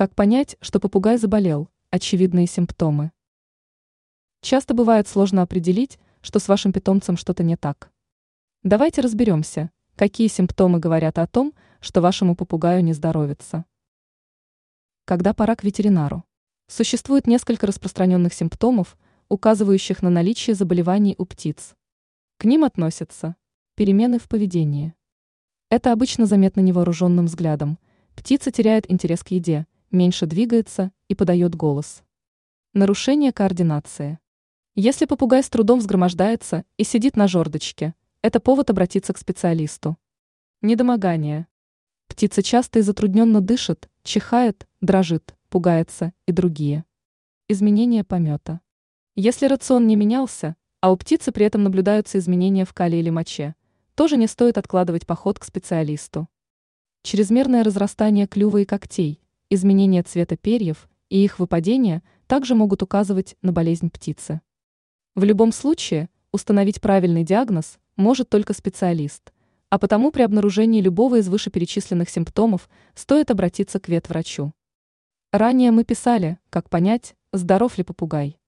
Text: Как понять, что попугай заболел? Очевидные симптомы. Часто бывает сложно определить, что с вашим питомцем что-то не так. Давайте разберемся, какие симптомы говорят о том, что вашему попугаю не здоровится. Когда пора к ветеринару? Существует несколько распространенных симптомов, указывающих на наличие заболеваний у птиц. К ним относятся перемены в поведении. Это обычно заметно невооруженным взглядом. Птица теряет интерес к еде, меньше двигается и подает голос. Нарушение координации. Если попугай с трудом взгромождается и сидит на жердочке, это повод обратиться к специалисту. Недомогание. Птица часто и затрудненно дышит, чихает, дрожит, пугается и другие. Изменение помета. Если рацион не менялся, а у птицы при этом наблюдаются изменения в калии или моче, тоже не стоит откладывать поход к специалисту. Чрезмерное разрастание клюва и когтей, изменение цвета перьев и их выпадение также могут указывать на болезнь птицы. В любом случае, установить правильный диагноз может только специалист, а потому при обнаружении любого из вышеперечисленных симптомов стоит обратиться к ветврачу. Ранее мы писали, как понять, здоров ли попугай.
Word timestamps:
Как 0.00 0.14
понять, 0.14 0.56
что 0.62 0.80
попугай 0.80 1.18
заболел? 1.18 1.68
Очевидные 1.90 2.46
симптомы. 2.46 3.12
Часто 4.40 4.72
бывает 4.72 5.06
сложно 5.06 5.42
определить, 5.42 5.98
что 6.22 6.38
с 6.38 6.48
вашим 6.48 6.72
питомцем 6.72 7.18
что-то 7.18 7.42
не 7.42 7.54
так. 7.54 7.92
Давайте 8.62 9.02
разберемся, 9.02 9.70
какие 9.96 10.28
симптомы 10.28 10.78
говорят 10.78 11.18
о 11.18 11.26
том, 11.26 11.52
что 11.82 12.00
вашему 12.00 12.34
попугаю 12.34 12.82
не 12.82 12.94
здоровится. 12.94 13.66
Когда 15.04 15.34
пора 15.34 15.54
к 15.54 15.64
ветеринару? 15.64 16.24
Существует 16.66 17.26
несколько 17.26 17.66
распространенных 17.66 18.32
симптомов, 18.32 18.96
указывающих 19.28 20.00
на 20.00 20.08
наличие 20.08 20.56
заболеваний 20.56 21.14
у 21.18 21.26
птиц. 21.26 21.74
К 22.38 22.46
ним 22.46 22.64
относятся 22.64 23.36
перемены 23.74 24.18
в 24.18 24.30
поведении. 24.30 24.94
Это 25.68 25.92
обычно 25.92 26.24
заметно 26.24 26.60
невооруженным 26.60 27.26
взглядом. 27.26 27.78
Птица 28.16 28.50
теряет 28.50 28.90
интерес 28.90 29.22
к 29.22 29.28
еде, 29.28 29.66
меньше 29.90 30.26
двигается 30.26 30.92
и 31.08 31.14
подает 31.14 31.54
голос. 31.54 32.02
Нарушение 32.72 33.32
координации. 33.32 34.18
Если 34.74 35.04
попугай 35.04 35.42
с 35.42 35.48
трудом 35.48 35.80
взгромождается 35.80 36.64
и 36.76 36.84
сидит 36.84 37.16
на 37.16 37.26
жердочке, 37.26 37.94
это 38.22 38.38
повод 38.38 38.70
обратиться 38.70 39.12
к 39.12 39.18
специалисту. 39.18 39.96
Недомогание. 40.62 41.48
Птица 42.06 42.42
часто 42.42 42.78
и 42.78 42.82
затрудненно 42.82 43.40
дышит, 43.40 43.88
чихает, 44.02 44.68
дрожит, 44.80 45.34
пугается 45.48 46.12
и 46.26 46.32
другие. 46.32 46.84
Изменение 47.48 48.04
помета. 48.04 48.60
Если 49.16 49.46
рацион 49.46 49.86
не 49.86 49.96
менялся, 49.96 50.54
а 50.80 50.92
у 50.92 50.96
птицы 50.96 51.32
при 51.32 51.46
этом 51.46 51.62
наблюдаются 51.62 52.18
изменения 52.18 52.64
в 52.64 52.72
калии 52.72 53.00
или 53.00 53.10
моче, 53.10 53.54
тоже 53.94 54.16
не 54.16 54.26
стоит 54.26 54.56
откладывать 54.56 55.06
поход 55.06 55.38
к 55.38 55.44
специалисту. 55.44 56.28
Чрезмерное 57.02 57.64
разрастание 57.64 58.26
клюва 58.26 58.58
и 58.58 58.64
когтей, 58.64 59.20
изменение 59.50 60.02
цвета 60.02 60.36
перьев 60.36 60.88
и 61.10 61.22
их 61.22 61.38
выпадение 61.38 62.02
также 62.26 62.54
могут 62.54 62.82
указывать 62.82 63.36
на 63.42 63.52
болезнь 63.52 63.90
птицы. 63.90 64.40
В 65.14 65.24
любом 65.24 65.52
случае, 65.52 66.08
установить 66.32 66.80
правильный 66.80 67.24
диагноз 67.24 67.78
может 67.96 68.30
только 68.30 68.54
специалист, 68.54 69.32
а 69.68 69.78
потому 69.78 70.10
при 70.10 70.22
обнаружении 70.22 70.80
любого 70.80 71.18
из 71.18 71.28
вышеперечисленных 71.28 72.08
симптомов 72.08 72.70
стоит 72.94 73.30
обратиться 73.30 73.78
к 73.80 73.88
ветврачу. 73.88 74.54
Ранее 75.32 75.70
мы 75.70 75.84
писали, 75.84 76.38
как 76.48 76.70
понять, 76.70 77.14
здоров 77.32 77.76
ли 77.76 77.84
попугай. 77.84 78.39